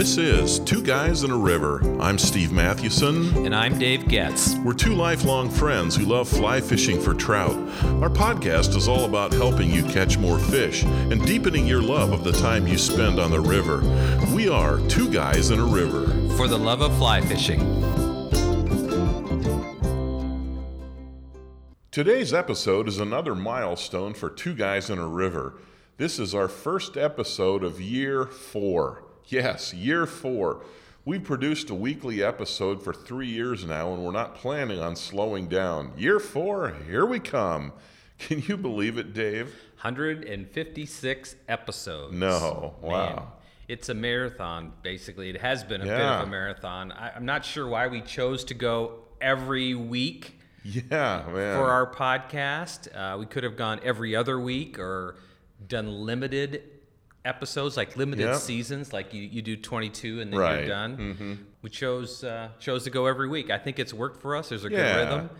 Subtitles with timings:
[0.00, 1.82] This is Two Guys in a River.
[2.00, 3.44] I'm Steve Mathewson.
[3.44, 4.54] And I'm Dave Getz.
[4.64, 7.54] We're two lifelong friends who love fly fishing for trout.
[8.00, 12.24] Our podcast is all about helping you catch more fish and deepening your love of
[12.24, 13.82] the time you spend on the river.
[14.34, 16.06] We are Two Guys in a River.
[16.34, 17.60] For the love of fly fishing.
[21.90, 25.58] Today's episode is another milestone for Two Guys in a River.
[25.98, 29.04] This is our first episode of year four.
[29.26, 30.62] Yes, year four.
[31.04, 35.48] We've produced a weekly episode for three years now, and we're not planning on slowing
[35.48, 35.92] down.
[35.96, 37.72] Year four, here we come.
[38.18, 39.46] Can you believe it, Dave?
[39.82, 42.14] 156 episodes.
[42.14, 43.14] No, wow.
[43.14, 43.22] Man,
[43.68, 45.30] it's a marathon, basically.
[45.30, 46.92] It has been a bit of a marathon.
[46.92, 51.56] I, I'm not sure why we chose to go every week Yeah, man.
[51.56, 52.88] for our podcast.
[52.94, 55.16] Uh, we could have gone every other week or
[55.66, 56.62] done limited
[57.24, 58.36] episodes, like limited Yep.
[58.36, 60.58] seasons, like you, you do 22 and then Right.
[60.60, 61.46] you're done.
[61.62, 63.50] We chose uh, chose to go every week.
[63.50, 64.48] I think it's worked for us.
[64.48, 64.76] There's a Yeah.
[64.94, 65.30] good rhythm.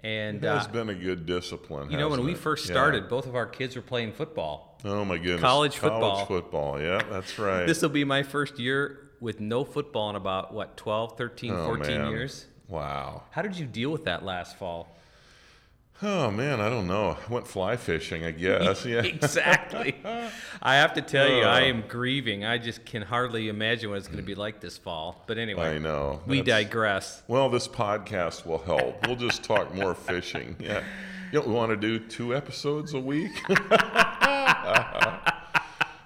[0.00, 1.90] And it has uh, been a good discipline.
[1.90, 2.38] you know, when hasn't we it?
[2.38, 2.72] first Yeah.
[2.74, 4.78] started, both of our kids were playing football.
[4.84, 6.24] oh my goodness, college football.
[6.24, 7.66] College football, yeah, that's right.
[7.66, 11.64] This will be my first year with no football in about, what, 12, 13, Oh,
[11.64, 12.10] 14 man.
[12.12, 12.46] years?
[12.68, 13.24] Wow.
[13.32, 14.96] How did you deal with that last fall?
[16.00, 17.16] Oh man, I don't know.
[17.28, 18.84] I went fly fishing, I guess.
[18.86, 19.00] Yeah.
[19.04, 19.96] exactly.
[20.62, 22.44] I have to tell you, I am grieving.
[22.44, 25.24] I just can hardly imagine what it's going to be like this fall.
[25.26, 26.20] But anyway, I know.
[26.24, 27.22] we That's- digress.
[27.26, 29.06] Well, this podcast will help.
[29.08, 30.54] We'll just talk more fishing.
[30.60, 30.84] Yeah.
[31.32, 33.32] You know, we want to do two episodes a week?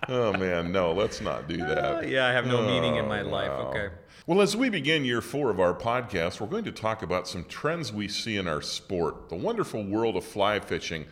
[0.09, 0.73] oh, man.
[0.73, 2.09] No, let's not do that.
[2.13, 3.51] Yeah, I have no meaning in my Oh, life.
[3.51, 3.89] Okay.
[4.25, 7.45] Well, as we begin year four of our podcast, we're going to talk about some
[7.45, 11.07] trends we see in our sport, the wonderful world of fly fishing.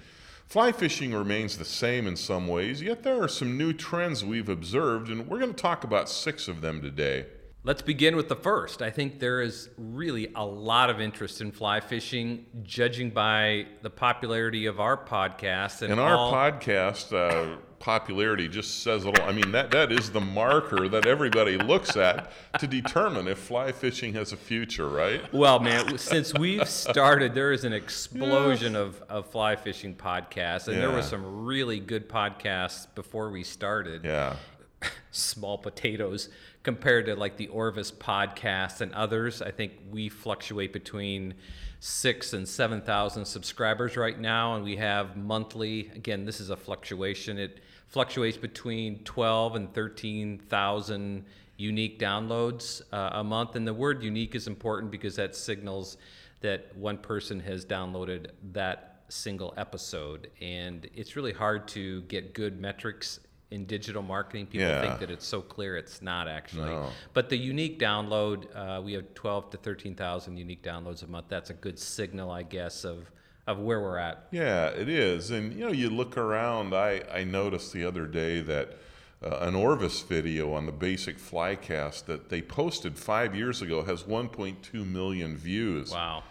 [0.46, 4.48] Fly fishing remains the same in some ways, yet there are some new trends we've
[4.48, 7.26] observed, and we're going to talk about six of them today.
[7.64, 8.80] Let's begin with the first.
[8.80, 13.90] I think there is really a lot of interest in fly fishing, judging by the
[13.90, 19.28] popularity of our podcast and, And our all- podcast uh, popularity just says it all.
[19.28, 22.30] I mean, that, that is the marker that everybody looks at
[22.60, 25.20] to determine if fly fishing has a future, right?
[25.32, 30.76] Well, man, since we've started, there is an explosion of, of fly fishing podcasts, and
[30.76, 30.96] there Yeah.
[30.96, 34.04] was some really good podcasts before we started.
[34.04, 34.36] Yeah.
[35.10, 36.28] Small potatoes
[36.62, 39.40] compared to like the Orvis podcast and others.
[39.42, 41.34] I think we fluctuate between
[41.80, 45.90] six and seven thousand subscribers right now, and we have monthly.
[45.94, 47.38] Again, this is a fluctuation.
[47.38, 51.24] It fluctuates between twelve and thirteen thousand
[51.56, 53.54] unique downloads uh, a month.
[53.56, 55.98] And the word unique is important because that signals
[56.40, 60.30] that one person has downloaded that single episode.
[60.40, 64.46] And it's really hard to get good metrics in digital marketing.
[64.46, 64.80] People Yeah.
[64.80, 65.76] think that it's so clear.
[65.76, 66.70] It's not actually.
[66.70, 66.88] No.
[67.12, 71.26] But the unique download, uh, we have 12 to 13,000 unique downloads a month.
[71.28, 73.10] That's a good signal, I guess, of,
[73.50, 74.26] of where we're at.
[74.30, 75.30] Yeah, it is.
[75.30, 76.74] And you know, you look around.
[76.74, 78.76] I, I noticed the other day that
[79.22, 84.04] uh, an Orvis video on the basic flycast that they posted five years ago has
[84.04, 85.90] 1.2 million views.
[85.90, 86.22] Wow.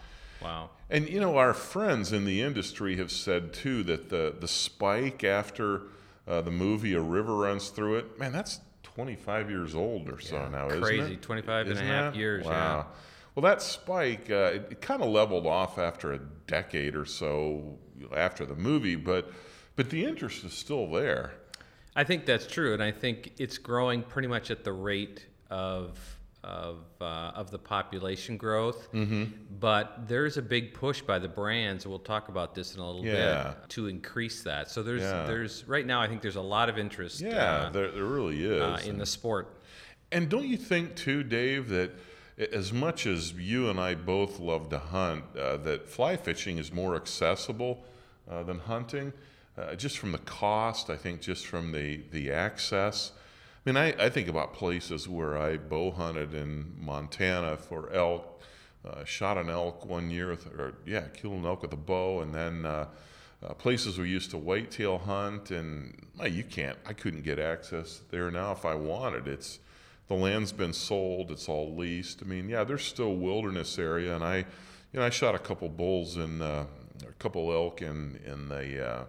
[0.42, 0.70] Wow.
[0.88, 5.22] And you know, our friends in the industry have said too that the the spike
[5.22, 5.82] after
[6.26, 10.48] uh, the movie A River Runs Through It, man, that's 25 years old or so
[10.48, 11.14] now, isn't Crazy.
[11.14, 11.22] it?
[11.22, 12.18] 25 and a half that?
[12.18, 12.50] years, Wow.
[12.50, 12.84] yeah.
[13.34, 17.78] Well, that spike, uh, it, it kind of leveled off after a decade or so
[18.14, 19.30] after the movie, but
[19.76, 21.32] but the interest is still there.
[21.96, 25.98] I think that's true, and I think it's growing pretty much at the rate of
[26.42, 28.90] of uh, of the population growth.
[28.92, 29.24] Mm-hmm.
[29.60, 31.86] But there's a big push by the brands.
[31.86, 33.54] We'll talk about this in a little Yeah.
[33.60, 34.70] bit to increase that.
[34.70, 35.26] So there's Yeah.
[35.26, 37.20] there's right now I think there's a lot of interest.
[37.20, 37.36] Yeah,
[37.66, 38.60] uh, there, there really is.
[38.62, 39.60] uh, in the sport.
[40.12, 41.92] And don't you think too, Dave, that
[42.52, 46.72] as much as you and I both love to hunt, uh, that fly fishing is
[46.72, 47.84] more accessible
[48.30, 49.12] uh, than hunting,
[49.58, 50.88] uh, just from the cost.
[50.88, 53.12] I think just from the the access.
[53.14, 58.40] I mean, I, I think about places where I bow hunted in Montana for elk,
[58.88, 62.20] uh, shot an elk one year, with, or yeah, killed an elk with a bow,
[62.20, 62.64] and then.
[62.64, 62.86] Uh,
[63.42, 66.76] uh, places we used to whitetail hunt, and well, you can't.
[66.84, 69.26] I couldn't get access there now if I wanted.
[69.26, 69.60] It's
[70.10, 71.30] the land's been sold.
[71.30, 72.20] It's all leased.
[72.20, 75.68] I mean, yeah, there's still wilderness area, and I, you know, I shot a couple
[75.68, 76.64] bulls and uh,
[77.08, 79.04] a couple elk in in the uh,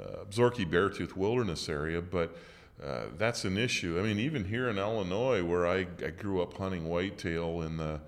[0.00, 2.36] uh, Absaroka Beartooth Wilderness area, but.
[2.82, 3.98] Uh, that's an issue.
[4.00, 8.00] I mean, even here in Illinois, where I, I grew up hunting whitetail in the,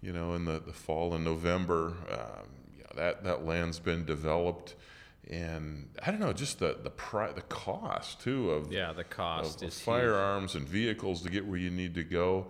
[0.00, 2.48] you know, in the, the fall in November, um,
[2.78, 4.76] yeah, that that land's been developed,
[5.30, 9.56] and I don't know, just the the pri- the cost too of Yeah, the cost
[9.56, 9.84] of, of is huge.
[9.84, 12.48] firearms and vehicles to get where you need to go.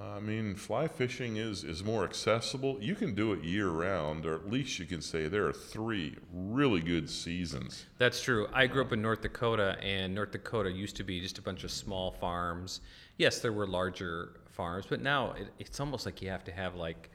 [0.00, 2.78] Uh, I mean, fly fishing is is more accessible.
[2.80, 6.16] You can do it year round, or at least you can say there are three
[6.32, 7.86] really good seasons.
[7.98, 8.46] That's true.
[8.52, 11.64] I grew up in North Dakota, and North Dakota used to be just a bunch
[11.64, 12.80] of small farms.
[13.16, 16.76] Yes, there were larger farms, but now it, it's almost like you have to have
[16.76, 17.10] like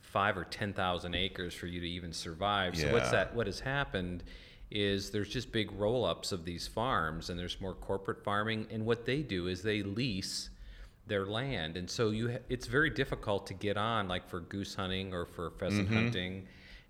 [0.00, 2.76] five or ten thousand acres for you to even survive.
[2.76, 3.36] So what's that?
[3.36, 4.24] What has happened
[4.70, 8.66] is there's just big roll-ups of these farms, and there's more corporate farming.
[8.70, 10.50] And what they do is they lease
[11.06, 14.74] their land, and so you ha- it's very difficult to get on, like for goose
[14.74, 16.46] hunting or for pheasant hunting.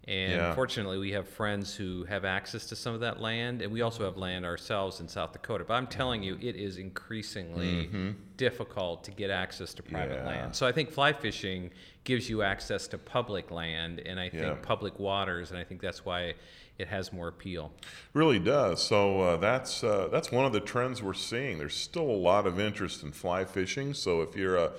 [0.09, 0.55] And Yeah.
[0.55, 4.05] fortunately, we have friends who have access to some of that land, and we also
[4.05, 5.65] have land ourselves in South Dakota.
[5.67, 7.91] But I'm telling you, it is increasingly
[8.37, 10.29] difficult to get access to private Mm-hmm.
[10.29, 10.41] Yeah.
[10.43, 10.55] land.
[10.57, 11.71] So I think fly fishing
[12.05, 14.55] gives you access to public land, and I think Yeah.
[14.63, 16.35] public waters, and I think that's why
[16.79, 17.73] it has more appeal.
[18.13, 18.83] Really does.
[18.83, 21.59] So uh, that's uh, that's one of the trends we're seeing.
[21.59, 23.95] There's still a lot of interest in fly fishing.
[23.95, 24.73] So if you're a,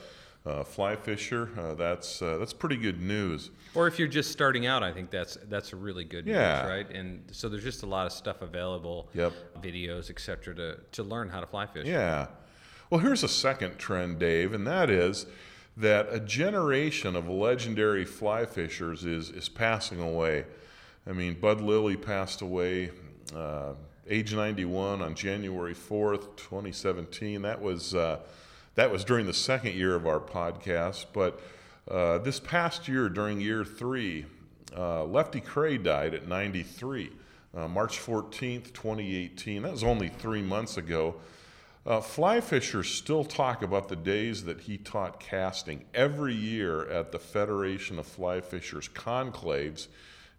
[0.45, 3.49] a fly fisher, uh, that's uh, that's pretty good news.
[3.75, 6.61] Or if you're just starting out, I think that's that's a really good Yeah.
[6.61, 6.89] news, right?
[6.91, 9.33] And so there's just a lot of stuff available, Yep.
[9.61, 11.85] videos, et cetera, to, to learn how to fly fish.
[11.85, 12.27] Yeah.
[12.89, 15.25] Well, here's a second trend, Dave, and that is
[15.75, 20.45] that a generation of legendary fly fishers is, is passing away.
[21.07, 22.91] I mean, Bud Lilly passed away
[23.33, 23.73] uh,
[24.09, 27.43] age 91 on January 4th, 2017.
[27.43, 28.19] That was, uh,
[28.75, 31.05] that was during the second year of our podcast.
[31.13, 31.39] But
[31.89, 34.25] uh, this past year, during year three,
[34.75, 37.11] uh, Lefty Kreh died at 93,
[37.55, 39.61] uh, March 14th, 2018.
[39.61, 41.15] That was only three months ago.
[41.85, 47.13] Uh, fly fishers still talk about the days that he taught casting every year at
[47.13, 49.87] the Federation of Fly Fishers conclaves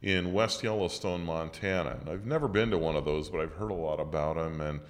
[0.02, 1.98] in West Yellowstone, Montana.
[2.00, 4.60] And I've never been to one of those, but I've heard a lot about them.
[4.60, 4.80] And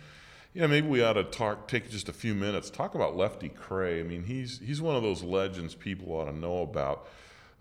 [0.54, 3.48] you know, maybe we ought to talk, take just a few minutes, talk about Lefty
[3.48, 4.00] Kreh.
[4.00, 7.06] I mean, he's he's one of those legends people ought to know about.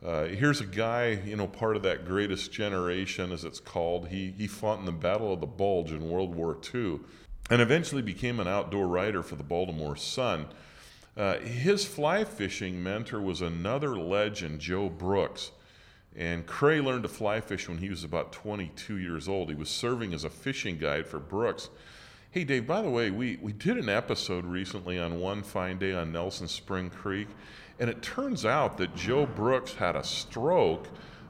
[0.05, 4.07] Uh, here's a guy, you know, part of that greatest generation, as it's called.
[4.07, 6.99] He he fought in the Battle of the Bulge in World War II,
[7.49, 10.47] and eventually became an outdoor writer for the Baltimore Sun.
[11.15, 15.51] Uh, his fly fishing mentor was another legend, Joe Brooks.
[16.17, 19.49] And Kreh learned to fly fish when he was about 22 years old.
[19.49, 21.69] He was serving as a fishing guide for Brooks.
[22.31, 25.93] Hey, Dave, by the way, we, we did an episode recently on One Fine Day
[25.93, 27.27] on Nelson Spring Creek,
[27.79, 30.87] and it turns out that Joe Brooks had a stroke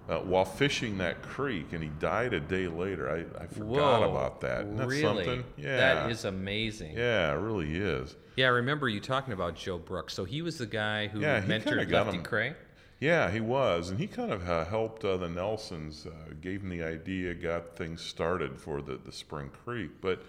[0.10, 3.10] uh, while fishing that creek, and he died a day later.
[3.10, 4.62] I, I forgot Whoa, about that.
[4.62, 5.02] Isn't that really?
[5.02, 5.44] something?
[5.58, 5.78] Yeah.
[5.78, 6.96] That is amazing.
[6.98, 8.16] Yeah, it really is.
[8.38, 10.14] Yeah, I remember you talking about Joe Brooks.
[10.14, 12.56] So he was the guy who Yeah, mentored Lefty him- Kreh.
[13.00, 16.70] Yeah, he was, and he kind of uh, helped uh, the Nelsons, uh, gave them
[16.72, 19.92] the idea, got things started for the, the Spring Creek.
[20.02, 20.24] But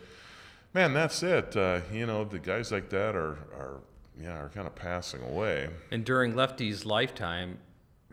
[0.75, 1.57] man, that's it.
[1.57, 3.81] Uh, you know, the guys like that are are
[4.21, 5.69] yeah are kind of passing away.
[5.91, 7.59] And during Lefty's lifetime,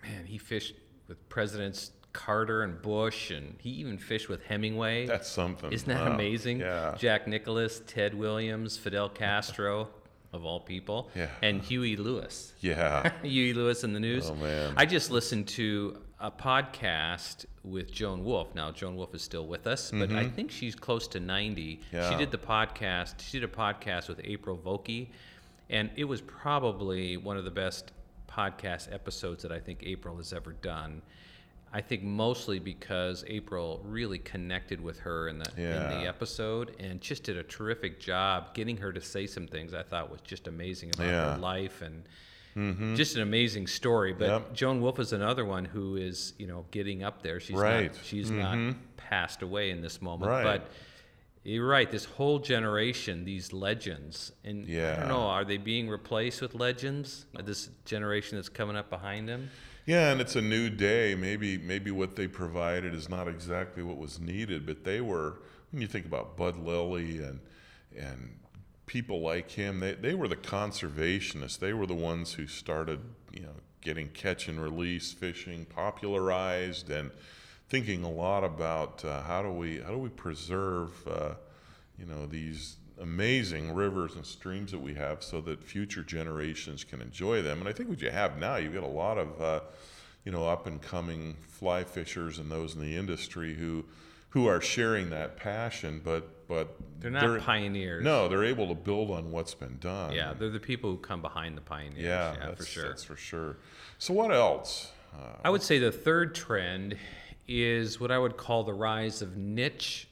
[0.01, 0.75] man, he fished
[1.09, 5.05] with Presidents Carter and Bush, and he even fished with Hemingway.
[5.05, 5.73] That's something.
[5.73, 6.13] Isn't that Wow.
[6.13, 6.61] amazing?
[6.61, 6.95] Yeah.
[6.97, 9.89] Jack Nicklaus, Ted Williams, Fidel Castro,
[10.35, 11.29] of all people, Yeah.
[11.41, 12.53] and Huey Lewis.
[12.59, 13.11] Yeah.
[13.23, 14.29] Huey Lewis in the news.
[14.29, 14.73] Oh, man.
[14.77, 18.53] I just listened to a podcast with Joan Wulff.
[18.55, 21.81] Now Joan Wulff is still with us, but I think she's close to 90.
[21.91, 22.17] She Mm-hmm.
[22.19, 23.15] Did the podcast.
[23.21, 25.07] She did a podcast with April Vokey,
[25.69, 27.91] and it was probably one of the best
[28.29, 31.01] podcast episodes that I think April has ever done.
[31.75, 37.01] I think mostly because April really connected with her in the in the episode and
[37.01, 40.47] just did a terrific job getting her to say some things I thought was just
[40.47, 41.33] amazing about Yeah.
[41.33, 42.03] her life and
[42.55, 42.95] mm-hmm.
[42.95, 44.13] just an amazing story.
[44.13, 44.53] But Yep.
[44.53, 47.41] Joan Wulff is another one who is, you know, getting up there.
[47.41, 47.91] She's Right.
[47.91, 48.79] not she's not mm-hmm.
[48.95, 50.31] passed away in this moment.
[50.31, 50.43] Right.
[50.45, 50.71] But
[51.43, 54.93] you're right, this whole generation, these legends, and yeah.
[54.95, 57.25] I don't know, are they being replaced with legends?
[57.43, 59.49] This generation that's coming up behind them?
[59.85, 61.13] Yeah, and it's a new day.
[61.15, 65.37] Maybe maybe what they provided is not exactly what was needed, but they were.
[65.71, 67.39] When you think about Bud Lilly and
[67.95, 68.39] and
[68.87, 71.59] people like him, they they were the conservationists.
[71.59, 72.99] They were the ones who started,
[73.31, 77.11] you know, getting catch and release fishing popularized and
[77.69, 81.33] thinking a lot about uh, how do we how do we preserve, uh,
[81.99, 87.01] you know, these amazing rivers and streams that we have so that future generations can
[87.01, 87.59] enjoy them.
[87.59, 89.59] And I think what you have now, you've got a lot of, uh,
[90.23, 93.85] you know, up and coming fly fishers and those in the industry who,
[94.29, 98.03] who are sharing that passion, but, but They're not they're, pioneers.
[98.03, 100.13] No, they're able to build on what's been done.
[100.13, 102.03] Yeah, they're the people who come behind the pioneers.
[102.03, 102.87] yeah, Yeah, that's, for sure.
[102.87, 103.57] That's for sure.
[103.97, 104.91] So what else?
[105.13, 106.97] Uh, I would say the third trend
[107.47, 110.07] is what I would call the rise of niche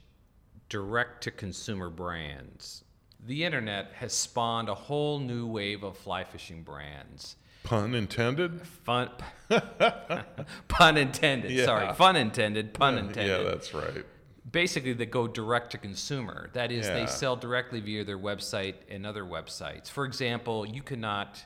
[0.77, 2.84] direct to consumer brands.
[3.24, 7.36] The internet has spawned a whole new wave of fly fishing brands.
[7.63, 8.60] Pun intended?
[8.84, 9.12] Fun,
[10.68, 11.51] pun intended.
[11.51, 11.65] Yeah.
[11.65, 12.74] Sorry, fun intended.
[12.74, 13.44] Pun Yeah, intended.
[13.46, 14.03] Yeah, that's right.
[14.51, 16.50] basically they go direct to consumer.
[16.53, 16.96] That is, Yeah.
[16.96, 19.92] they sell directly via their website and other websites.
[19.92, 21.46] For example, you cannot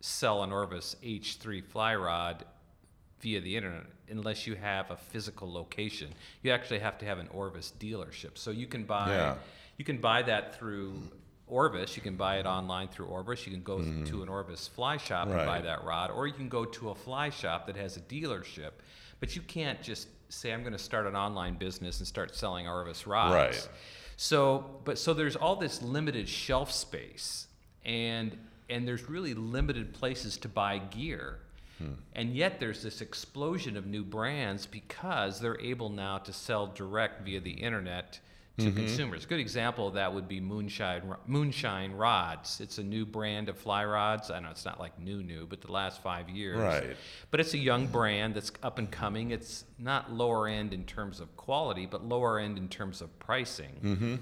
[0.00, 2.44] sell an Orvis H3 fly rod
[3.20, 6.08] via the internet unless you have a physical location.
[6.42, 8.36] You actually have to have an Orvis dealership.
[8.36, 9.34] So you can buy Yeah.
[9.76, 10.94] you can buy that through
[11.46, 11.96] Orvis.
[11.96, 13.46] You can buy it online through Orvis.
[13.46, 15.66] You can go to an Orvis fly shop and buy Mm-hmm.
[15.66, 18.70] That rod, or you can go to a fly shop that has a dealership.
[19.20, 22.66] But you can't just say, "I'm going to start an online business and start selling
[22.68, 23.68] Orvis rods." Right.
[24.16, 27.46] So, but so there's all this limited shelf space,
[27.84, 28.36] and
[28.68, 31.40] and there's really limited places to buy gear.
[32.14, 37.24] And yet there's this explosion of new brands because they're able now to sell direct
[37.24, 38.20] via the internet
[38.58, 39.24] to consumers.
[39.24, 42.60] Good example of that would be Moonshine Moonshine Rods.
[42.60, 44.30] It's a new brand of fly rods.
[44.30, 46.58] I know it's not like new new, but the last 5 years.
[46.58, 46.94] Right.
[47.30, 49.30] But it's a young brand that's up and coming.
[49.30, 53.80] It's not lower end in terms of quality, but lower end in terms of pricing.
[53.82, 54.14] Mm-hmm.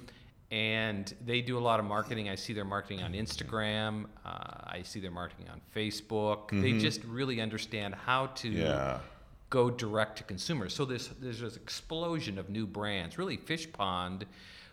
[0.51, 2.31] And they do a lot of marketing.
[2.31, 4.07] I see their marketing on Instagram.
[4.25, 4.29] Uh,
[4.67, 6.51] I see their marketing on Facebook.
[6.63, 8.59] They just really understand how to Mm-hmm.
[8.61, 9.01] Yeah.
[9.51, 10.75] go direct to consumers.
[10.75, 13.19] So there's there's this explosion of new brands.
[13.19, 14.23] Really, Fishpond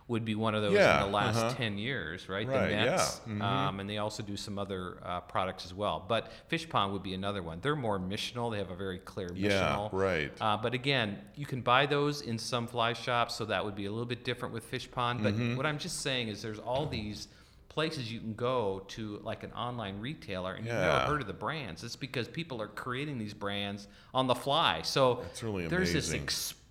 [0.08, 1.56] would be one of those Yeah, in the last uh-huh.
[1.56, 2.48] 10 years, right?
[2.48, 3.22] Right, the yeah, nets.
[3.28, 3.42] mhm.
[3.42, 6.06] Um, and they also do some other uh, products as well.
[6.08, 7.58] But Fishpond would be another one.
[7.62, 8.52] They're more missional.
[8.52, 10.32] They have a very clear Yeah, right.
[10.40, 13.86] Uh, but again, you can buy those in some fly shops, so that would be
[13.86, 15.24] a little bit different with Fishpond.
[15.24, 15.56] But Mm-hmm.
[15.58, 17.28] what I'm just saying is there's all these
[17.68, 21.34] places you can go to like an online retailer and you've never heard of the
[21.34, 21.84] brands.
[21.84, 24.82] It's because people are creating these brands on the fly.
[24.84, 26.22] So That's really there's this amazing.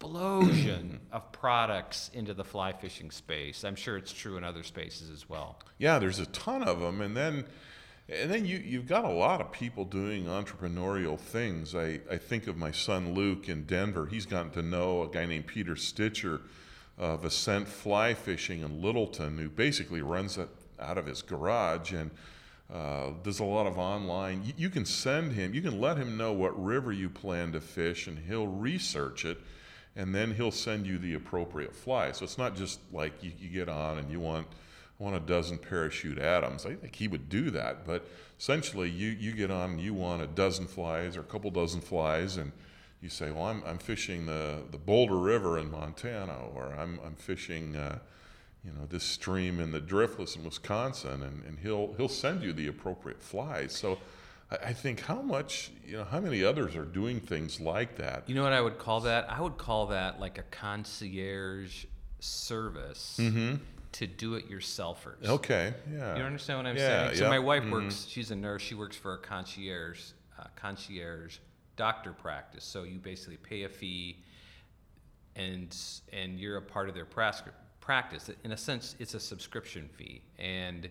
[0.04, 3.64] Explosion of products into the fly fishing space.
[3.64, 5.58] I'm sure it's true in other spaces as well.
[5.78, 7.44] Yeah, there's a ton of them, and then
[8.08, 11.74] and then you you've got a lot of people doing entrepreneurial things.
[11.74, 14.06] I I think of my son Luke in Denver.
[14.06, 16.40] He's gotten to know a guy named Peter Stitcher
[16.98, 22.10] of Ascent Fly Fishing in Littleton, who basically runs it out of his garage and.
[22.72, 24.42] Uh, does a lot of online.
[24.42, 27.60] You, you can send him, you can let him know what river you plan to
[27.60, 29.38] fish, and he'll research it,
[29.96, 32.12] and then he'll send you the appropriate fly.
[32.12, 34.46] So it's not just like you, you get on and you want
[34.98, 36.64] want a dozen parachute Adams.
[36.64, 38.06] I think he would do that, but
[38.38, 41.80] essentially you you get on and you want a dozen flies or a couple dozen
[41.80, 42.52] flies, and
[43.00, 47.16] you say, well, I'm, I'm fishing the, the Boulder River in Montana, or I'm, I'm
[47.16, 47.76] fishing.
[47.76, 47.98] Uh,
[48.64, 52.52] you know this stream in the driftless in Wisconsin, and, and he'll he'll send you
[52.52, 53.72] the appropriate flies.
[53.72, 53.98] So
[54.62, 58.24] I, think how much you know how many others are doing things like that.
[58.26, 59.30] You know what I would call that?
[59.30, 61.84] I would call that like a concierge
[62.20, 63.20] service
[63.92, 65.24] to do it yourselfers.
[65.24, 66.16] Okay, yeah.
[66.16, 67.16] You understand what I'm Yeah, saying?
[67.16, 67.70] So yep, my wife mhm.
[67.70, 68.06] works.
[68.08, 68.62] She's a nurse.
[68.62, 70.00] She works for a concierge,
[70.38, 71.38] uh, concierge
[71.76, 72.64] doctor practice.
[72.64, 74.18] So you basically pay a fee,
[75.36, 75.76] and
[76.12, 78.30] and you're a part of their practice.
[78.42, 80.88] In a sense, it's a subscription fee, and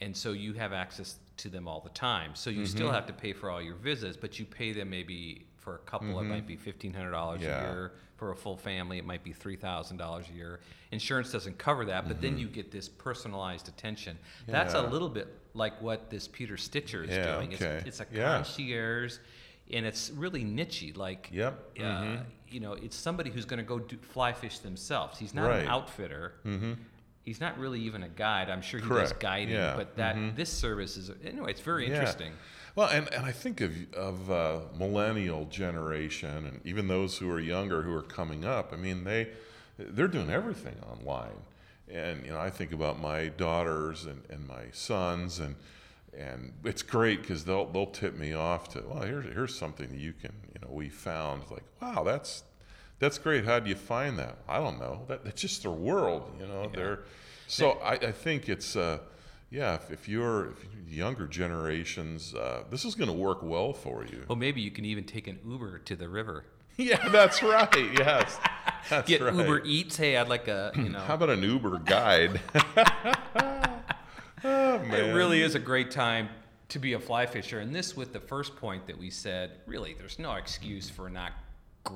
[0.00, 2.30] and so you have access to them all the time.
[2.34, 2.94] So you still Mm-hmm.
[2.94, 6.18] have to pay for all your visits, but you pay them maybe for a couple.
[6.20, 7.50] It might be fifteen hundred dollars Mm-hmm.
[7.50, 7.70] Yeah.
[7.70, 7.92] a year.
[8.16, 10.60] For a full family, it might be three thousand dollars a year.
[10.90, 14.16] Insurance doesn't cover that, but then you get this personalized attention.
[14.46, 14.92] That's a Mm-hmm.
[14.92, 17.52] Little bit like what this Peter Stitcher is Yeah, doing.
[17.54, 17.82] okay.
[17.84, 18.36] It's, it's a Yeah.
[18.36, 19.18] concierge,
[19.70, 20.96] and it's really nichey.
[20.96, 22.24] Like, Yep, uh, mhm.
[22.48, 25.18] you know, it's somebody who's going to go do, fly fish themselves.
[25.18, 25.64] He's not Right.
[25.64, 26.32] an outfitter.
[27.26, 27.30] Mm-hmm.
[27.30, 28.48] He's not really even a guide.
[28.48, 31.50] I'm sure he Correct, does guiding, yeah, but that this service is anyway.
[31.50, 31.94] It's very Yeah.
[31.94, 32.32] interesting.
[32.76, 37.40] Well, and, and I think of, of uh, millennial generation and even those who are
[37.40, 38.72] younger who are coming up.
[38.72, 39.28] I mean, they
[39.78, 41.36] they're doing everything online,
[41.90, 45.56] and you know I think about my daughters and, and my sons, and
[46.16, 49.98] and it's great because they'll they'll tip me off to well here's here's something that
[49.98, 52.42] you can you know we found like wow that's
[52.98, 56.30] that's great how do you find that I don't know that that's just their world
[56.40, 57.00] you know they're
[57.46, 58.98] so I, I think it's uh,
[59.50, 63.72] yeah if, if you're if you're younger generations uh, this is going to work well
[63.72, 66.44] for you Well, maybe you can even take an Uber to the river.
[66.76, 68.38] yeah that's right yes
[68.90, 69.34] that's Get right.
[69.34, 69.96] Uber Eats.
[69.96, 71.00] Hey, I'd like a you know.
[71.00, 72.40] how about an Uber guide
[74.44, 74.92] oh, man.
[74.92, 76.28] It really is a great time
[76.68, 77.60] to be a fly fisher.
[77.60, 81.32] And this, with the first point that we said, really, there's no excuse for not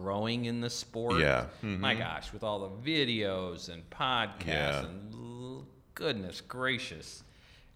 [0.00, 1.20] growing in the sport.
[1.20, 1.46] Yeah.
[1.62, 4.84] My gosh, with all the videos and podcasts Yeah.
[4.86, 7.24] and l- goodness gracious,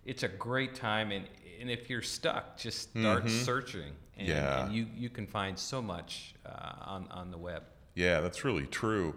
[0.06, 1.10] it's a great time.
[1.10, 1.26] And,
[1.60, 3.92] and if you're stuck, just start searching.
[4.16, 4.64] And, Yeah.
[4.66, 7.64] and you, you can find so much uh, on, on the web.
[7.96, 9.16] Yeah, that's really true.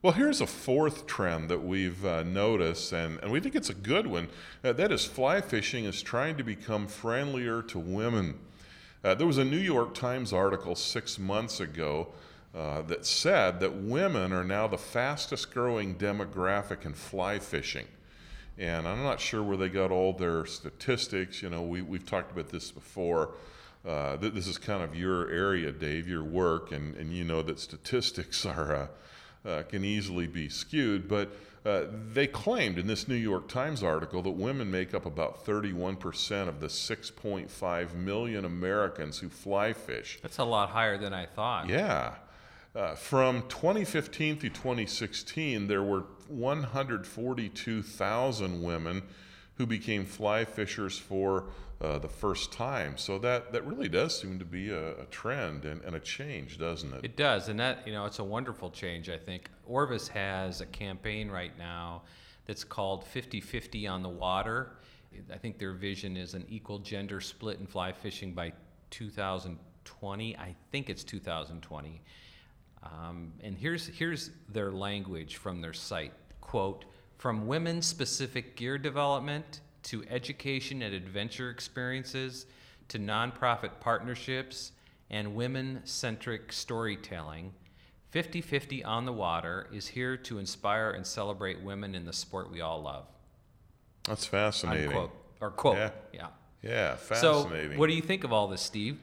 [0.00, 3.74] Well, here's a fourth trend that we've uh, noticed, and, and we think it's a
[3.74, 4.28] good one.
[4.62, 8.38] Uh, that is, fly fishing is trying to become friendlier to women.
[9.04, 12.08] Uh, there was a New York Times article six months ago
[12.54, 17.86] uh, that said that women are now the fastest growing demographic in fly fishing.
[18.56, 21.42] And I'm not sure where they got all their statistics.
[21.42, 23.34] You know, we, we've talked about this before.
[23.86, 27.42] Uh, th- this is kind of your area, Dave, your work, and, and you know
[27.42, 28.86] that statistics are uh,
[29.46, 31.08] uh, can easily be skewed.
[31.08, 31.30] But
[31.64, 36.48] uh, they claimed in this New York Times article that women make up about 31%
[36.48, 40.18] of the 6.5 million Americans who fly fish.
[40.22, 41.70] That's a lot higher than I thought.
[41.70, 42.16] Yeah.
[42.74, 49.02] Uh, from 2015 through 2016, there were 142,000 women
[49.56, 51.44] who became fly fishers for
[51.84, 52.96] uh, the first time.
[52.96, 56.58] So that, that really does seem to be a, a trend and, and, a change,
[56.58, 57.04] doesn't it?
[57.04, 59.10] It does, and that you know it's a wonderful change.
[59.10, 62.02] I think Orvis has a campaign right now
[62.46, 64.76] that's called 50-50 on the water.
[65.32, 68.52] I think their vision is an equal gender split in fly fishing by
[68.90, 70.36] 2020.
[70.36, 72.00] I think it's 2020.
[72.82, 76.12] Um, and here's here's their language from their site.
[76.40, 76.84] Quote
[77.18, 82.46] from women specific gear development to education and adventure experiences
[82.88, 84.72] to nonprofit partnerships
[85.10, 87.52] and women centric storytelling,
[88.10, 92.50] 50 50 on the Water is here to inspire and celebrate women in the sport
[92.50, 93.06] we all love.
[94.04, 94.88] That's fascinating.
[94.88, 95.10] Unquote.
[95.40, 95.76] Or quote.
[95.76, 95.90] Yeah.
[96.12, 96.26] Yeah,
[96.62, 97.72] yeah fascinating.
[97.72, 98.98] So, what do you think of all this, Steve?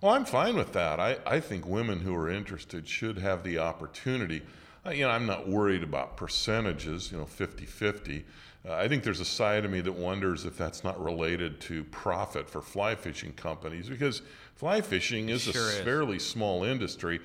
[0.00, 1.00] Well, I'm fine with that.
[1.00, 4.42] I, I think women who are interested should have the opportunity
[4.86, 8.24] uh, you know, I'm not worried about percentages, you know, 50 50.
[8.66, 11.84] Uh, I think there's a side of me that wonders if that's not related to
[11.84, 14.22] profit for fly fishing companies because
[14.54, 15.80] fly fishing is sure a is.
[15.80, 17.20] fairly small industry.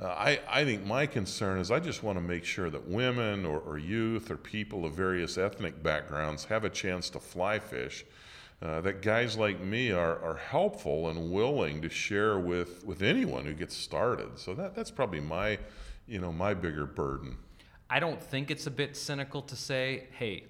[0.00, 3.44] Uh, I, I think my concern is I just want to make sure that women
[3.46, 8.04] or, or youth or people of various ethnic backgrounds have a chance to fly fish.
[8.60, 13.44] Uh, that guys like me are, are helpful and willing to share with, with anyone
[13.44, 14.38] who gets started.
[14.38, 15.58] So that, that's probably my
[16.06, 17.36] you know, my bigger burden.
[17.88, 20.44] I don't think it's a bit cynical to say, hey,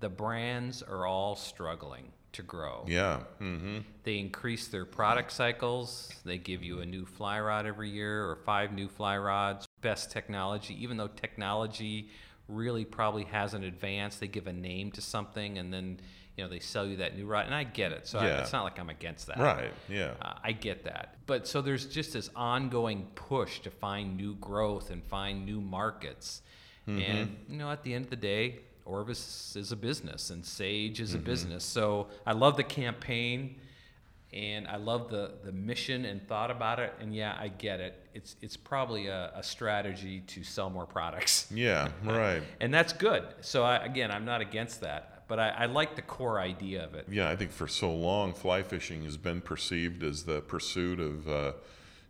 [0.00, 2.84] the brands are all struggling to grow.
[2.86, 3.20] Yeah.
[3.40, 3.78] Mm-hmm.
[4.04, 6.12] They increase their product cycles.
[6.24, 10.10] They give you a new fly rod every year or five new fly rods, best
[10.10, 12.10] technology, even though technology
[12.48, 14.20] really probably hasn't advanced.
[14.20, 15.98] They give a name to something and then
[16.36, 18.26] you know they sell you that new rod and i get it so yeah.
[18.26, 21.62] I, it's not like i'm against that right yeah uh, i get that but so
[21.62, 26.42] there's just this ongoing push to find new growth and find new markets
[26.86, 27.00] mm-hmm.
[27.00, 31.00] and you know at the end of the day orvis is a business and sage
[31.00, 31.18] is mm-hmm.
[31.18, 33.56] a business so i love the campaign
[34.32, 36.92] and I love the the mission and thought about it.
[37.00, 37.94] And yeah, I get it.
[38.12, 41.50] It's it's probably a, a strategy to sell more products.
[41.56, 42.42] Yeah, right.
[42.60, 43.24] and that's good.
[43.40, 46.94] So I, again, I'm not against that but I, I, like the core idea of
[46.94, 47.06] it.
[47.10, 51.28] Yeah, I think for so long, fly fishing has been perceived as the pursuit of,
[51.28, 51.52] uh,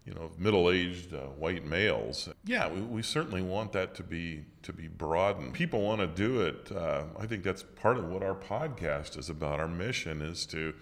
[0.07, 2.29] you know, middle-aged uh, white males.
[2.45, 5.53] Yeah, we, we, certainly want that to be to be broadened.
[5.53, 6.71] People want to do it.
[6.71, 9.59] Uh, I think that's part of what our podcast is about.
[9.59, 10.73] Our mission is to,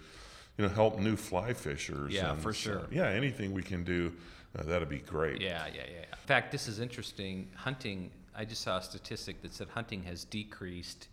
[0.57, 2.13] you know, help new fly fishers.
[2.13, 2.83] Yeah, and, for sure.
[2.91, 4.13] yeah, anything we can do,
[4.57, 5.41] uh, that'd be great.
[5.41, 6.01] Yeah, yeah, yeah.
[6.01, 7.47] In fact, this is interesting.
[7.55, 8.11] Hunting.
[8.37, 11.07] I just saw a statistic that said hunting has decreased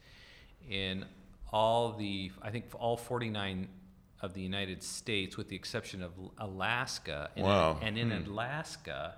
[0.68, 1.06] in
[1.52, 3.68] all the, I think all 49
[4.22, 7.30] of the United States, with the exception of Alaska.
[7.36, 7.78] And, wow.
[7.82, 8.30] and in hmm.
[8.30, 9.16] Alaska,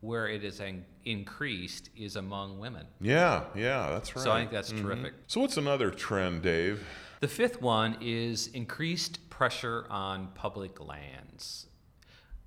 [0.00, 0.60] where it is
[1.04, 2.86] increased is among women.
[3.00, 4.22] Yeah, yeah, that's right.
[4.22, 4.86] So I think that's mm-hmm.
[4.86, 5.14] terrific.
[5.26, 6.84] So what's another trend, Dave?
[7.20, 11.66] The fifth one is increased pressure on public lands.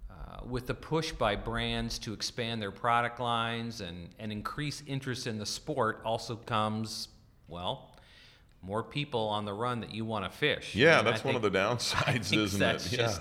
[0.09, 5.27] Uh, with the push by brands to expand their product lines and, and increase interest
[5.27, 7.09] in the sport also comes,
[7.47, 7.90] well,
[8.61, 10.75] more people on the run that you want to fish.
[10.75, 12.73] Yeah, and that's one of the downsides, isn't it?
[12.79, 13.17] Just, yeah.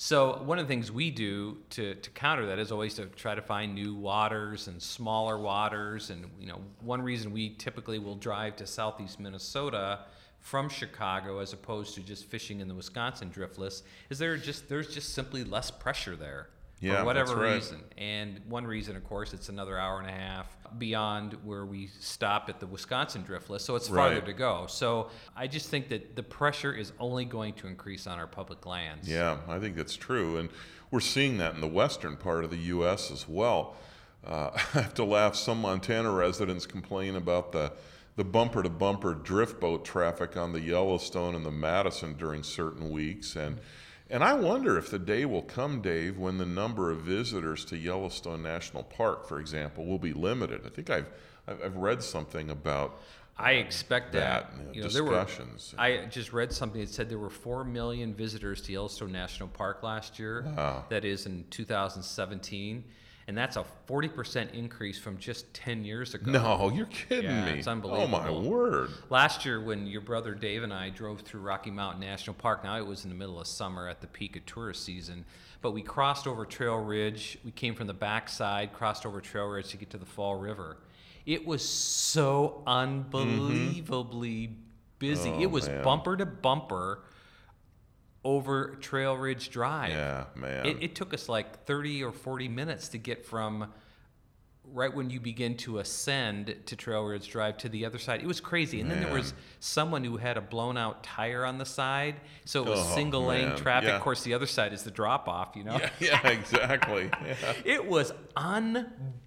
[0.00, 3.34] So one of the things we do to, to counter that is always to try
[3.34, 6.10] to find new waters and smaller waters.
[6.10, 10.00] And you know, one reason we typically will drive to southeast Minnesota
[10.38, 14.94] from Chicago as opposed to just fishing in the Wisconsin driftless is there just there's
[14.94, 16.48] just simply less pressure there
[16.80, 17.54] yeah, for whatever right.
[17.54, 17.82] reason.
[17.96, 22.48] And one reason, of course, it's another hour and a half beyond where we stop
[22.48, 24.26] at the Wisconsin driftless, so it's farther right.
[24.26, 24.66] to go.
[24.68, 28.66] So I just think that the pressure is only going to increase on our public
[28.66, 29.08] lands.
[29.08, 30.50] Yeah, I think that's true, and
[30.90, 33.10] we're seeing that in the western part of the U.S.
[33.10, 33.76] as well.
[34.26, 35.34] Uh, I have to laugh.
[35.34, 37.72] Some Montana residents complain about the
[38.16, 42.90] the bumper to bumper drift boat traffic on the Yellowstone and the Madison during certain
[42.90, 43.60] weeks, and
[44.10, 47.76] and I wonder if the day will come, Dave, when the number of visitors to
[47.76, 50.62] Yellowstone National Park, for example, will be limited.
[50.64, 51.08] I think I've
[51.46, 53.00] I've, read something about
[53.36, 54.52] I expect that.
[54.52, 55.10] that, you know, there were.
[55.10, 55.74] discussions.
[55.78, 59.82] I just read something that said there were four million visitors to Yellowstone National Park
[59.82, 60.44] last year.
[60.56, 60.84] Wow.
[60.88, 62.84] That is in 2017,
[63.28, 66.32] and that's a 40% increase from just 10 years ago.
[66.32, 67.58] no, you're kidding Yeah, me.
[67.58, 68.16] it's unbelievable.
[68.16, 68.90] Oh my word.
[69.10, 72.78] Last year, when your brother Dave and I drove through Rocky Mountain National Park, now
[72.78, 75.26] it was in the middle of summer at the peak of tourist season,
[75.60, 77.38] but we crossed over Trail Ridge.
[77.44, 80.78] We came from the backside, crossed over Trail Ridge to get to the Fall River.
[81.26, 82.68] It was so mm-hmm.
[82.70, 84.56] unbelievably
[84.98, 85.30] busy.
[85.30, 85.84] Oh, it was man.
[85.84, 87.02] bumper to bumper
[88.24, 89.90] over Trail Ridge Drive.
[89.90, 90.66] Yeah, man.
[90.66, 93.72] It, it took us like 30 or 40 minutes to get from
[94.70, 98.20] right when you begin to ascend to Trail Ridge Drive to the other side.
[98.20, 98.82] It was crazy.
[98.82, 102.16] And then there was someone who had a blown out tire on the side.
[102.44, 103.88] So it was Oh, single lane traffic.
[103.88, 103.96] Yeah.
[103.96, 105.78] Of course, the other side is the drop off, you know?
[105.78, 107.10] yeah, yeah, exactly.
[107.24, 107.34] Yeah.
[107.64, 108.12] It was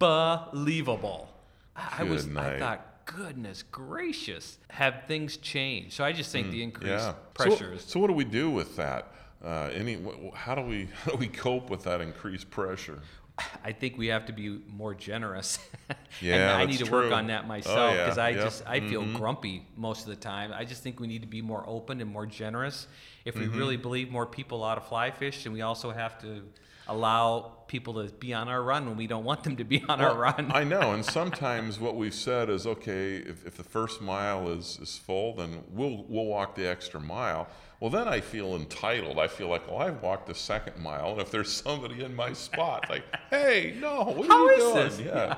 [0.02, 1.30] unbelievable.
[1.76, 2.60] I I was, Good I night.
[2.60, 5.94] thought, goodness gracious, have things changed?
[5.94, 7.14] So I just think the increased Mm, Yeah.
[7.34, 7.82] pressures.
[7.84, 9.12] So, so what do we do with that?
[9.44, 9.98] Uh, any,
[10.34, 13.00] how do we how do we cope with that increased pressure?
[13.64, 15.60] I think we have to be more generous.
[15.90, 18.46] and Yeah, I need to work on that Oh, myself yeah, because I yep, Mm-hmm.
[18.48, 20.52] just I feel grumpy most of the time.
[20.54, 22.88] I just think we need to be more open and more generous.
[23.26, 23.52] If Mm-hmm.
[23.52, 26.44] we really believe more people ought to fly fish, and we also have to
[26.92, 30.02] allow people to be on our run when we don't want them to be on
[30.02, 30.52] our run.
[30.54, 34.78] I know, and sometimes what we've said is, okay, if, if the first mile is,
[34.82, 37.48] is full, then we'll we'll walk the extra mile.
[37.80, 39.18] Well, then I feel entitled.
[39.18, 42.34] I feel like, well, I've walked the second mile, and if there's somebody in my
[42.34, 45.08] spot, like, hey, no, what How are you is doing?
[45.08, 45.16] this?
[45.16, 45.38] Yeah,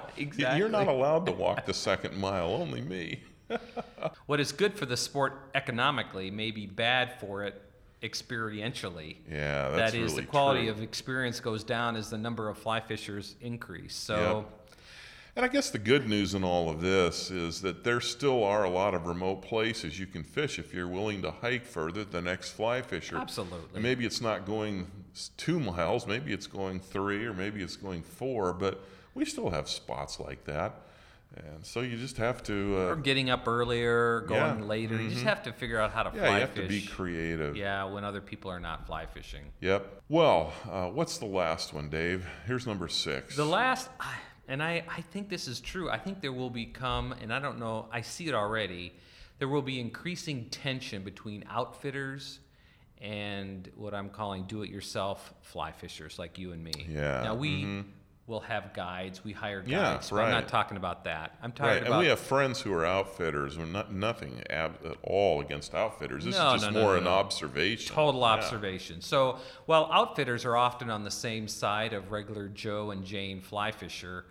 [0.49, 3.21] Y- You're not allowed to walk the second mile, only me.
[4.25, 7.61] what is good for the sport economically may be bad for it
[8.03, 9.17] experientially.
[9.29, 10.71] Yeah, that's that is really the quality true.
[10.71, 13.95] of experience goes down as the number of fly fishers increase.
[13.95, 14.45] So.
[15.35, 18.65] And I guess the good news in all of this is that there still are
[18.65, 22.21] a lot of remote places you can fish if you're willing to hike further the
[22.21, 23.17] next fly fisher.
[23.17, 23.67] Absolutely.
[23.73, 24.85] And maybe it's not going
[25.37, 28.83] two miles, maybe it's going three, or maybe it's going four, but
[29.15, 30.81] we still have spots like that.
[31.35, 34.63] And so you just have to, or uh, getting up earlier, going Yeah, Mm-hmm.
[34.67, 35.01] later.
[35.01, 36.63] You just have to figure out how to yeah, fly you have fish.
[36.63, 37.55] to be creative.
[37.57, 39.43] Yeah, when other people are not fly fishing.
[39.61, 40.03] Yep.
[40.09, 42.25] Well, uh, what's the last one, Dave?
[42.45, 43.35] Here's number six.
[43.35, 43.89] The last,
[44.47, 45.89] and I, I think this is true.
[45.89, 48.93] I think there will become, and I don't know, I see it already.
[49.39, 52.39] There will be increasing tension between outfitters
[53.01, 56.71] and what I'm calling do-it-yourself fly fishers like you and me.
[56.87, 57.83] Yeah, Now we
[58.25, 59.23] will have guides.
[59.23, 60.11] We hire guides.
[60.11, 61.35] Yeah, I'm not talking about that.
[61.41, 63.57] I'm talking Right, about and we have friends who are outfitters.
[63.57, 66.23] We're not nothing ab- at all against outfitters.
[66.23, 67.93] This No, is just no, no, more no, an observation.
[67.93, 68.27] Total Yeah.
[68.27, 69.01] observation.
[69.01, 73.71] So, while outfitters are often on the same side of regular Joe and Jane fly
[73.71, 74.25] fisher,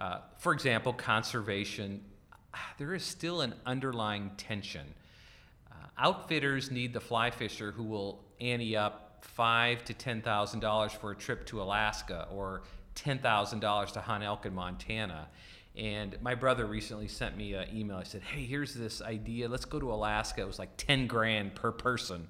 [0.00, 2.04] uh, for example, conservation,
[2.78, 4.92] there is still an underlying tension.
[5.70, 10.92] Uh, outfitters need the fly fisher who will ante up five to ten thousand dollars
[10.92, 12.62] for a trip to Alaska or
[12.96, 15.28] ten thousand dollars to hunt elk in Montana.
[15.76, 17.98] And my brother recently sent me an email.
[18.00, 19.48] He said, "Hey, here's this idea.
[19.48, 20.40] Let's go to Alaska.
[20.40, 22.26] It was like ten grand per person."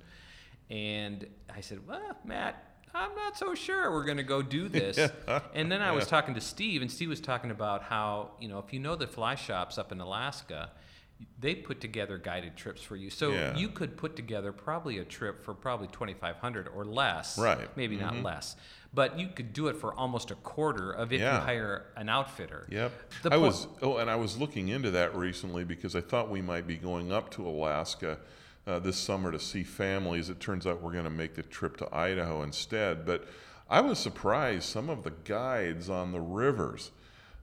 [0.69, 4.99] And I said, "Well, Matt, I'm not so sure we're going to go do this."
[5.55, 6.11] and then I was Yeah.
[6.11, 9.07] talking to Steve, and Steve was talking about how you know if you know the
[9.07, 10.71] fly shops up in Alaska,
[11.39, 13.11] they put together guided trips for you.
[13.11, 13.57] So Yeah.
[13.57, 17.39] you could put together probably a trip for probably 2,500 or less.
[17.39, 17.69] Right.
[17.77, 18.57] Maybe not less,
[18.95, 22.67] but you could do it for almost a quarter of if you hire an outfitter.
[22.71, 22.93] Yep.
[23.23, 26.31] The I po- was oh, and I was looking into that recently because I thought
[26.31, 28.19] we might be going up to Alaska
[28.67, 30.29] uh, this summer to see families.
[30.29, 33.07] It turns out we're going to make the trip to Idaho instead.
[33.07, 33.27] But
[33.71, 36.91] I was surprised some of the guides on the rivers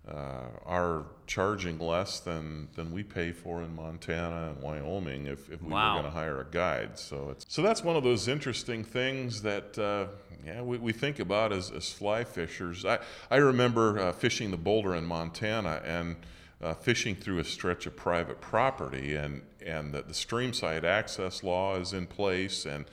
[0.08, 5.62] uh, are charging less than, than we pay for in Montana and Wyoming if, if
[5.62, 5.96] we Wow.
[5.96, 7.00] were going to hire a guide.
[7.00, 10.08] So it's so that's one of those interesting things that uh,
[10.46, 12.84] yeah we, we think about as, as fly fishers.
[12.86, 13.00] I
[13.32, 16.18] I remember uh, fishing the Boulder in Montana and
[16.62, 21.78] uh, fishing through a stretch of private property and and the, the streamside access law
[21.78, 22.86] is in place and.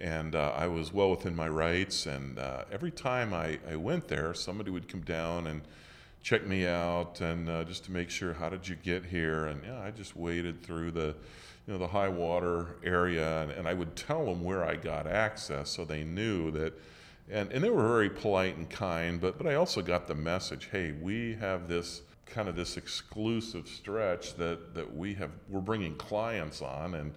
[0.00, 4.08] And uh, I was well within my rights, and uh, every time I, I went
[4.08, 5.60] there, somebody would come down and
[6.22, 9.46] check me out and uh, just to make sure how did you get here?
[9.46, 11.14] And yeah i just waded through the
[11.66, 15.06] you know the high water area and, and i would tell them where i got
[15.06, 16.72] access so they knew that
[17.30, 20.68] and, and they were very polite and kind but but i also got the message
[20.72, 25.94] hey we have this kind of this exclusive stretch that that we have we're bringing
[25.96, 27.12] clients on and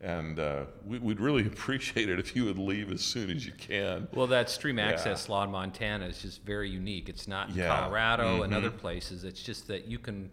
[0.00, 3.52] and uh, we, we'd really appreciate it if you would leave as soon as you
[3.52, 7.08] can Well, that stream access law in Montana is just very unique.
[7.08, 7.64] It's not in Yeah.
[7.68, 7.80] Mm-hmm.
[7.82, 9.24] Colorado and other places.
[9.24, 10.30] It's just that you can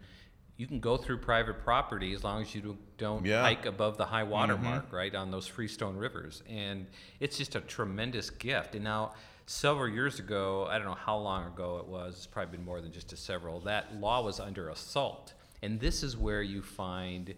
[0.55, 3.43] you can go through private property as long as you don't- Yeah.
[3.43, 6.41] hike above the high water mark, right, on those freestone rivers.
[6.49, 6.87] And
[7.19, 8.73] it's just a tremendous gift.
[8.73, 9.13] And now,
[9.45, 12.81] several years ago, I don't know how long ago it was, it's probably been more
[12.81, 15.35] than just a several, that law was under assault.
[15.61, 17.35] And this is where you find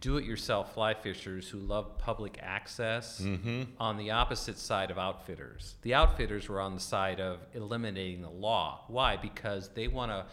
[0.00, 3.62] do-it-yourself fly fishers who love public access mm-hmm.
[3.80, 5.76] on the opposite side of outfitters.
[5.82, 8.84] The outfitters were on the side of eliminating the law.
[8.88, 9.16] Why?
[9.16, 10.26] Because they want to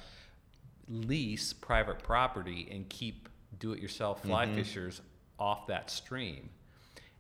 [0.88, 4.56] lease private property and keep do-it-yourself fly mm-hmm.
[4.56, 5.02] fishers
[5.40, 6.50] off that stream.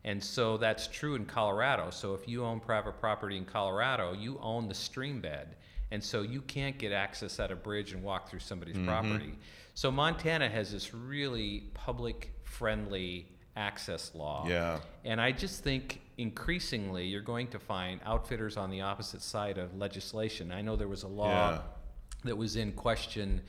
[0.03, 1.89] And so that's true in Colorado.
[1.89, 5.55] So if you own private property in Colorado, you own the stream bed.
[5.89, 8.87] And so you can't get access at a bridge and walk through somebody's mm-hmm.
[8.87, 9.33] property.
[9.73, 13.27] So Montana has this really public friendly
[13.57, 14.45] access law.
[14.47, 14.79] Yeah.
[15.03, 19.75] And I just think increasingly you're going to find outfitters on the opposite side of
[19.77, 20.51] legislation.
[20.51, 21.61] I know there was a law Yeah.
[22.23, 23.41] that was in question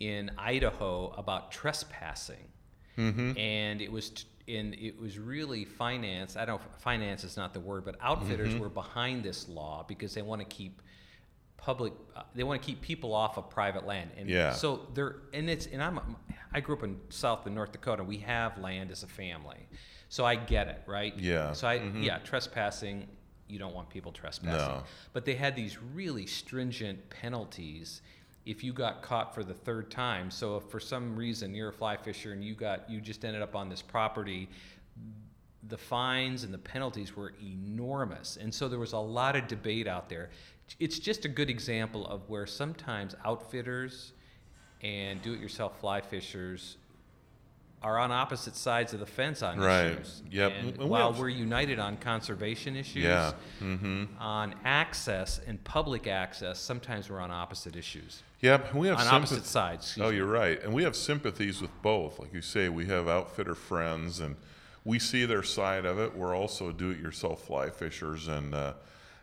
[0.00, 2.48] in Idaho about trespassing,
[2.98, 3.36] Mm-hmm.
[3.36, 6.34] and it was t- in it was really finance.
[6.36, 8.60] I don't finance is not the word, but outfitters Mm-hmm.
[8.60, 10.80] were behind this law because they want to keep
[11.56, 14.52] public uh, they want to keep people off of private land and Yeah.
[14.52, 15.98] so they're and it's and i'm
[16.52, 19.66] i grew up in south and north dakota we have land as a family
[20.08, 21.52] so i get it right Yeah.
[21.52, 23.06] so i yeah trespassing
[23.48, 24.82] you don't want people trespassing No.
[25.12, 28.02] but they had these really stringent penalties
[28.44, 31.72] if you got caught for the third time so if for some reason you're a
[31.72, 34.48] fly fisher and you got you just ended up on this property
[35.68, 38.36] the fines and the penalties were enormous.
[38.40, 40.30] And so there was a lot of debate out there.
[40.78, 44.12] It's just a good example of where sometimes outfitters
[44.82, 46.76] and do it yourself fly fishers
[47.82, 49.92] are on opposite sides of the fence on Right.
[49.92, 50.22] issues.
[50.30, 50.52] Yep.
[50.52, 53.32] And And we while have- we're united on conservation issues, Yeah.
[53.60, 54.04] Mm-hmm.
[54.18, 58.22] on access and public access, sometimes we're on opposite issues.
[58.40, 58.74] Yep.
[58.74, 59.98] We have On sympath- opposite sides.
[60.00, 60.60] Oh, you're right.
[60.62, 62.18] And we have sympathies with both.
[62.18, 64.36] Like you say, we have outfitter friends and
[64.86, 66.16] we see their side of it.
[66.16, 68.28] We're also do it yourself fly fishers.
[68.28, 68.74] And uh,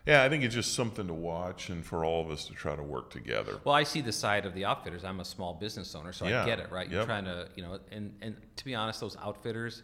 [0.06, 2.76] yeah, I think it's just something to watch and for all of us to try
[2.76, 3.58] to work together.
[3.64, 5.04] Well, I see the side of the outfitters.
[5.04, 6.42] I'm a small business owner, so Yeah.
[6.42, 6.86] I get it, right?
[6.88, 7.06] You're Yep.
[7.06, 9.82] trying to, you know, and and to be honest, those outfitters,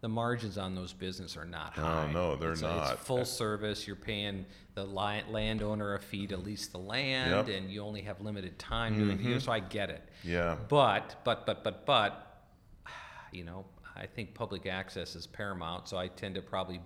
[0.00, 2.06] the margins on those business are not high.
[2.08, 2.94] Oh, no, they're It's not.
[2.94, 3.86] It's full service.
[3.86, 7.46] You're paying the landowner a fee to lease the land, Yep.
[7.46, 7.54] Mm-hmm.
[7.54, 9.22] and you only have limited time doing it.
[9.24, 10.02] You so I get it.
[10.24, 10.56] Yeah.
[10.68, 12.42] But but but but but,
[13.32, 13.66] you know,
[14.00, 15.88] I think public access is paramount.
[15.88, 16.80] So I tend to probably,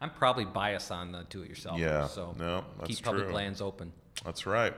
[0.00, 1.78] I'm probably biased on the do-it-yourself.
[1.80, 2.06] Yeah.
[2.06, 3.34] So No, keep public true.
[3.34, 3.92] lands open.
[4.24, 4.74] That's right.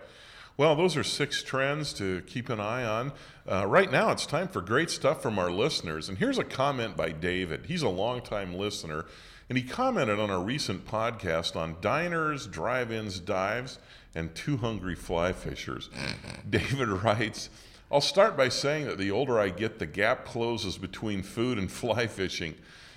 [0.56, 3.12] Well, those are six trends to keep an eye on.
[3.46, 6.08] Uh, right now, it's time for great stuff from our listeners.
[6.08, 7.66] And here's a comment by David.
[7.66, 9.04] He's a longtime listener,
[9.50, 13.78] and he commented on a recent podcast on diners, drive ins, dives,
[14.14, 15.90] and too hungry fly fishers.
[16.48, 17.50] David writes,
[17.90, 21.70] I'll start by saying that the older I get, the gap closes between food and
[21.82, 22.54] fly fishing.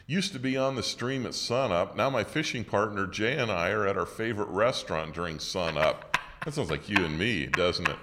[0.07, 1.95] Used to be on the stream at sunup.
[1.95, 6.17] Now my fishing partner Jay and I are at our favorite restaurant during sunup.
[6.43, 7.97] That sounds like you and me, doesn't it?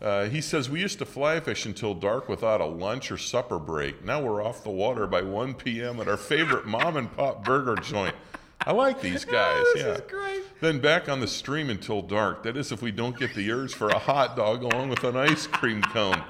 [0.00, 3.58] Uh, he says we used to fly fish until dark without a lunch or supper
[3.58, 4.02] break.
[4.02, 6.00] Now we're off the water by 1 p.m.
[6.00, 8.14] at our favorite mom and pop burger joint.
[8.62, 9.64] I like these guys.
[9.74, 9.92] this yeah.
[9.92, 10.43] is great.
[10.64, 12.44] Then back on the stream until dark.
[12.44, 15.14] That is, if we don't get the urge for a hot dog along with an
[15.14, 16.24] ice cream cone.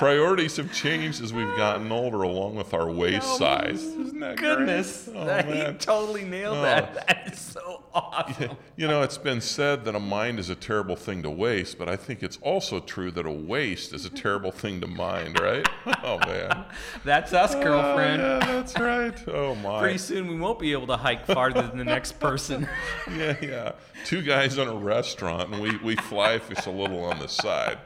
[0.00, 3.82] Priorities have changed as we've gotten older, along with our waist size.
[3.82, 4.56] Isn't that great?
[4.56, 5.76] Goodness, Oh, that- he man.
[5.76, 6.62] totally nailed Oh.
[6.62, 6.94] that.
[7.06, 8.56] That is so awesome.
[8.76, 11.86] You know, it's been said that a mind is a terrible thing to waste, but
[11.90, 15.68] I think it's also true that a waste is a terrible thing to mind, right?
[16.02, 16.64] Oh, man.
[17.04, 18.22] That's us, oh, girlfriend.
[18.22, 19.28] Oh, yeah, that's right.
[19.28, 19.80] Oh, my.
[19.80, 22.66] Pretty soon we won't be able to hike farther than the next person.
[23.14, 23.72] Yeah, yeah.
[24.06, 27.76] Two guys in a restaurant, and we, we fly fish a little on the side.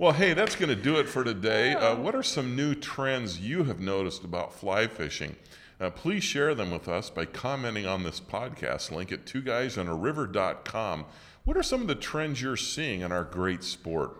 [0.00, 1.74] Well, hey, that's going to do it for today.
[1.74, 5.36] Uh, what are some new trends you have noticed about fly fishing?
[5.78, 11.04] Uh, please share them with us by commenting on this podcast link at twoguysonariver.com.
[11.44, 14.16] What are some of the trends you're seeing in our great sport?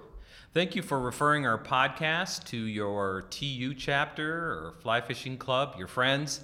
[0.53, 5.89] Thank you for referring our podcast to your TU chapter or fly fishing club, your
[5.89, 6.43] friends.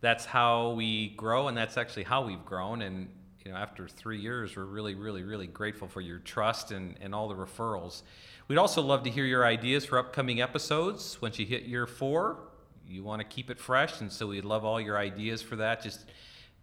[0.00, 2.80] That's how we grow, and that's actually how we've grown.
[2.80, 3.10] And
[3.44, 7.14] you know, after three years, we're really, really, really grateful for your trust and, and
[7.14, 8.02] all the referrals.
[8.48, 11.20] We'd also love to hear your ideas for upcoming episodes.
[11.20, 12.38] Once you hit year four,
[12.86, 15.82] you want to keep it fresh, and so we'd love all your ideas for that.
[15.82, 16.06] Just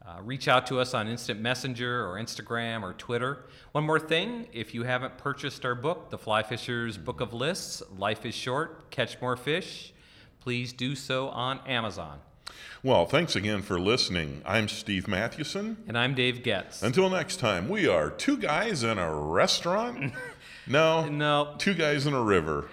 [0.03, 3.45] uh, reach out to us on Instant Messenger or Instagram or Twitter.
[3.73, 7.83] One more thing if you haven't purchased our book, The Fly Fisher's Book of Lists
[7.95, 9.93] Life is Short, Catch More Fish,
[10.39, 12.19] please do so on Amazon.
[12.81, 14.41] Well, thanks again for listening.
[14.43, 15.77] I'm Steve Mathewson.
[15.87, 16.81] And I'm Dave Getz.
[16.81, 20.13] Until next time, we are two guys in a restaurant.
[20.67, 22.67] No, no, two guys in a river.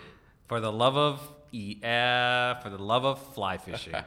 [0.49, 1.21] For the love of
[1.53, 3.95] e- uh, for the love of fly fishing.